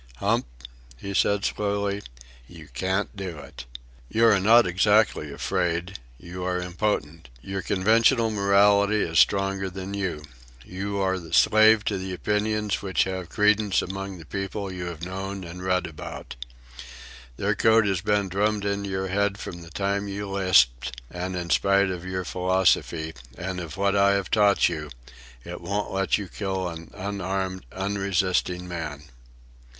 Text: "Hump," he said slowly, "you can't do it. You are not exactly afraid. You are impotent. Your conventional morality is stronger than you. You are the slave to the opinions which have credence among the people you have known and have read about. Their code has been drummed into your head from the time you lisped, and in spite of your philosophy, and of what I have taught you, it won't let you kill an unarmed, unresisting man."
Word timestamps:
"Hump," 0.17 0.47
he 0.97 1.13
said 1.13 1.45
slowly, 1.45 2.01
"you 2.47 2.69
can't 2.73 3.15
do 3.15 3.37
it. 3.37 3.65
You 4.09 4.25
are 4.25 4.39
not 4.39 4.65
exactly 4.65 5.31
afraid. 5.31 5.99
You 6.17 6.43
are 6.43 6.59
impotent. 6.59 7.29
Your 7.39 7.61
conventional 7.61 8.31
morality 8.31 9.01
is 9.03 9.19
stronger 9.19 9.69
than 9.69 9.93
you. 9.93 10.23
You 10.65 10.97
are 10.99 11.19
the 11.19 11.33
slave 11.33 11.85
to 11.85 11.99
the 11.99 12.13
opinions 12.15 12.81
which 12.81 13.03
have 13.03 13.29
credence 13.29 13.83
among 13.83 14.17
the 14.17 14.25
people 14.25 14.73
you 14.73 14.85
have 14.85 15.05
known 15.05 15.43
and 15.43 15.59
have 15.59 15.67
read 15.67 15.85
about. 15.85 16.35
Their 17.37 17.53
code 17.53 17.85
has 17.85 18.01
been 18.01 18.27
drummed 18.27 18.65
into 18.65 18.89
your 18.89 19.09
head 19.09 19.37
from 19.37 19.61
the 19.61 19.69
time 19.69 20.07
you 20.07 20.27
lisped, 20.27 20.99
and 21.11 21.35
in 21.35 21.51
spite 21.51 21.91
of 21.91 22.07
your 22.07 22.25
philosophy, 22.25 23.13
and 23.37 23.59
of 23.59 23.77
what 23.77 23.95
I 23.95 24.13
have 24.13 24.31
taught 24.31 24.67
you, 24.67 24.89
it 25.45 25.61
won't 25.61 25.91
let 25.91 26.17
you 26.17 26.27
kill 26.27 26.67
an 26.69 26.89
unarmed, 26.95 27.67
unresisting 27.71 28.67
man." 28.67 29.03